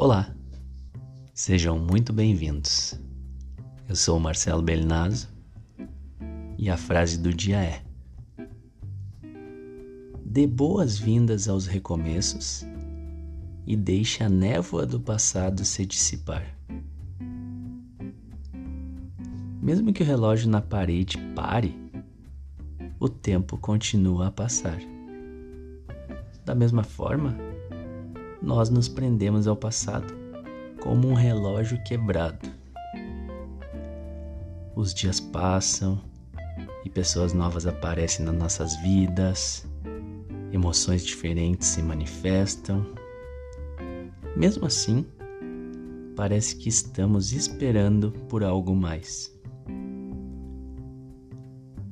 Olá, 0.00 0.32
sejam 1.34 1.76
muito 1.76 2.12
bem-vindos. 2.12 2.96
Eu 3.88 3.96
sou 3.96 4.20
Marcelo 4.20 4.62
Belinazo 4.62 5.28
e 6.56 6.70
a 6.70 6.76
frase 6.76 7.18
do 7.18 7.34
dia 7.34 7.56
é: 7.60 7.82
Dê 10.24 10.46
boas-vindas 10.46 11.48
aos 11.48 11.66
recomeços 11.66 12.64
e 13.66 13.74
deixe 13.74 14.22
a 14.22 14.28
névoa 14.28 14.86
do 14.86 15.00
passado 15.00 15.64
se 15.64 15.84
dissipar. 15.84 16.46
Mesmo 19.60 19.92
que 19.92 20.04
o 20.04 20.06
relógio 20.06 20.48
na 20.48 20.60
parede 20.60 21.18
pare, 21.34 21.74
o 23.00 23.08
tempo 23.08 23.58
continua 23.58 24.28
a 24.28 24.30
passar. 24.30 24.78
Da 26.44 26.54
mesma 26.54 26.84
forma, 26.84 27.47
nós 28.42 28.70
nos 28.70 28.88
prendemos 28.88 29.46
ao 29.46 29.56
passado 29.56 30.14
como 30.80 31.08
um 31.08 31.14
relógio 31.14 31.82
quebrado. 31.82 32.48
Os 34.74 34.94
dias 34.94 35.18
passam 35.18 36.00
e 36.84 36.88
pessoas 36.88 37.32
novas 37.32 37.66
aparecem 37.66 38.24
nas 38.24 38.34
nossas 38.34 38.76
vidas, 38.76 39.66
emoções 40.52 41.04
diferentes 41.04 41.68
se 41.68 41.82
manifestam. 41.82 42.86
Mesmo 44.36 44.66
assim, 44.66 45.04
parece 46.14 46.56
que 46.56 46.68
estamos 46.68 47.32
esperando 47.32 48.12
por 48.28 48.44
algo 48.44 48.74
mais. 48.74 49.36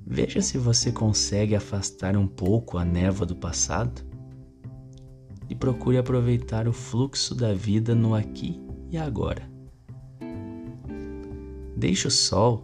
Veja 0.06 0.40
se 0.40 0.56
você 0.56 0.92
consegue 0.92 1.56
afastar 1.56 2.16
um 2.16 2.28
pouco 2.28 2.78
a 2.78 2.84
névoa 2.84 3.26
do 3.26 3.34
passado 3.34 4.00
e 5.56 5.58
procure 5.58 5.96
aproveitar 5.96 6.68
o 6.68 6.72
fluxo 6.72 7.34
da 7.34 7.54
vida 7.54 7.94
no 7.94 8.14
aqui 8.14 8.60
e 8.90 8.98
agora. 8.98 9.50
Deixe 11.74 12.06
o 12.06 12.10
sol 12.10 12.62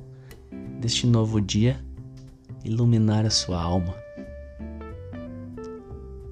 deste 0.79 1.07
novo 1.07 1.41
dia 1.41 1.83
iluminar 2.62 3.25
a 3.25 3.31
sua 3.31 3.61
alma. 3.61 3.95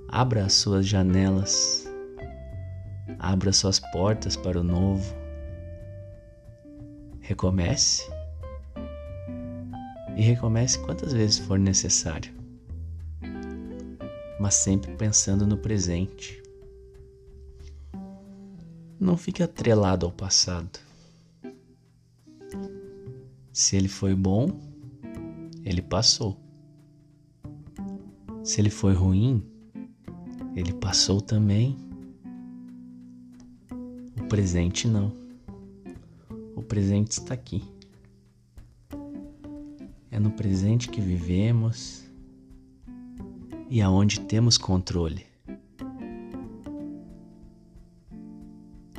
Abra 0.06 0.44
as 0.44 0.52
suas 0.52 0.86
janelas, 0.86 1.88
abra 3.18 3.52
suas 3.54 3.80
portas 3.80 4.36
para 4.36 4.60
o 4.60 4.64
novo. 4.64 5.14
Recomece 7.20 8.06
e 10.14 10.20
recomece 10.20 10.78
quantas 10.80 11.14
vezes 11.14 11.38
for 11.38 11.58
necessário, 11.58 12.34
mas 14.38 14.56
sempre 14.56 14.94
pensando 14.96 15.46
no 15.46 15.56
presente. 15.56 16.49
Não 19.00 19.16
fique 19.16 19.42
atrelado 19.42 20.04
ao 20.04 20.12
passado. 20.12 20.78
Se 23.50 23.74
ele 23.74 23.88
foi 23.88 24.14
bom, 24.14 24.50
ele 25.64 25.80
passou. 25.80 26.36
Se 28.44 28.60
ele 28.60 28.68
foi 28.68 28.92
ruim, 28.92 29.42
ele 30.54 30.74
passou 30.74 31.22
também. 31.22 31.78
O 34.20 34.26
presente 34.28 34.86
não. 34.86 35.16
O 36.54 36.62
presente 36.62 37.12
está 37.12 37.32
aqui. 37.32 37.64
É 40.10 40.18
no 40.18 40.30
presente 40.32 40.90
que 40.90 41.00
vivemos 41.00 42.04
e 43.70 43.80
aonde 43.80 44.20
temos 44.20 44.58
controle. 44.58 45.29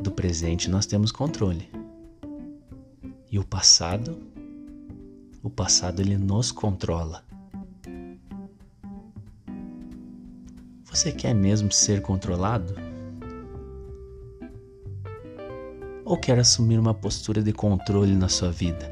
Do 0.02 0.12
presente 0.12 0.68
nós 0.68 0.88
temos 0.88 1.12
controle. 1.12 1.70
E 3.32 3.38
o 3.38 3.46
passado, 3.46 4.18
o 5.44 5.50
passado 5.50 6.02
ele 6.02 6.18
nos 6.18 6.52
controla. 6.52 7.24
Você 10.86 11.12
quer 11.12 11.36
mesmo 11.36 11.72
ser 11.72 12.02
controlado? 12.02 12.74
Ou 16.04 16.18
quer 16.18 16.40
assumir 16.40 16.80
uma 16.80 16.96
postura 16.96 17.44
de 17.44 17.54
controle 17.54 18.16
na 18.16 18.28
sua 18.28 18.52
vida? 18.52 18.92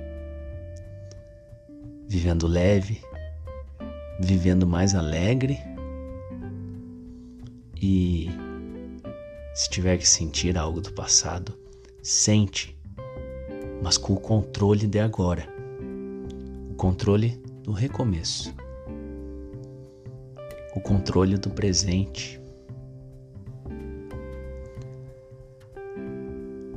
Vivendo 2.07 2.45
leve, 2.45 3.01
vivendo 4.19 4.67
mais 4.67 4.93
alegre 4.93 5.57
e 7.75 8.29
se 9.59 9.69
tiver 9.69 9.97
que 9.97 10.07
sentir 10.07 10.57
algo 10.57 10.79
do 10.79 10.93
passado, 10.93 11.53
sente, 12.01 12.79
mas 13.83 13.97
com 13.97 14.13
o 14.13 14.19
controle 14.19 14.87
de 14.87 15.01
agora, 15.01 15.45
o 16.71 16.75
controle 16.75 17.31
do 17.61 17.73
recomeço, 17.73 18.55
o 20.73 20.79
controle 20.79 21.35
do 21.37 21.49
presente. 21.49 22.39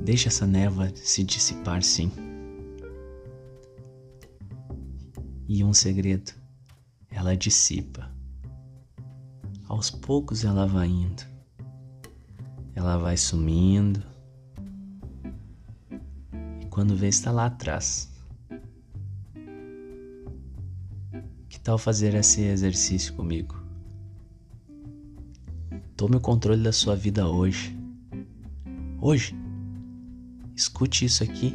Deixa 0.01 0.29
essa 0.29 0.45
névoa 0.45 0.91
se 0.97 1.23
dissipar, 1.23 1.85
sim. 1.85 2.11
E 5.47 5.63
um 5.63 5.73
segredo, 5.73 6.33
ela 7.09 7.37
dissipa. 7.37 8.11
Aos 9.69 9.89
poucos 9.89 10.45
ela 10.45 10.67
vai 10.67 10.89
indo 10.89 11.32
ela 12.75 12.97
vai 12.97 13.17
sumindo. 13.17 14.03
E 16.61 16.67
quando 16.67 16.97
vê, 16.97 17.09
está 17.09 17.31
lá 17.31 17.47
atrás. 17.47 18.11
Que 21.49 21.61
tal 21.61 21.79
fazer 21.79 22.15
esse 22.15 22.43
exercício 22.43 23.15
comigo? 23.15 23.61
Tome 25.97 26.17
o 26.17 26.21
controle 26.21 26.63
da 26.63 26.73
sua 26.73 26.97
vida 26.97 27.29
hoje. 27.29 27.77
Hoje. 29.01 29.35
Escute 30.55 31.05
isso 31.05 31.25
aqui 31.25 31.55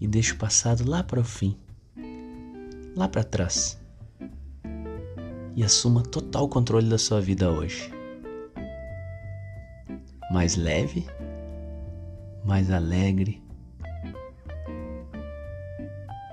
e 0.00 0.06
deixe 0.06 0.32
o 0.32 0.38
passado 0.38 0.88
lá 0.88 1.02
para 1.02 1.20
o 1.20 1.24
fim, 1.24 1.56
lá 2.96 3.08
para 3.08 3.24
trás. 3.24 3.78
E 5.54 5.62
assuma 5.64 6.02
total 6.02 6.48
controle 6.48 6.88
da 6.88 6.98
sua 6.98 7.20
vida 7.20 7.50
hoje 7.50 7.95
mais 10.30 10.56
leve, 10.56 11.06
mais 12.44 12.70
alegre 12.70 13.42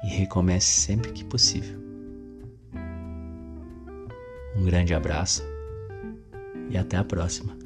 e 0.03 0.07
recomece 0.07 0.67
sempre 0.67 1.11
que 1.11 1.23
possível. 1.23 1.81
Um 4.55 4.65
grande 4.65 4.93
abraço 4.93 5.43
e 6.69 6.77
até 6.77 6.97
a 6.97 7.03
próxima. 7.03 7.62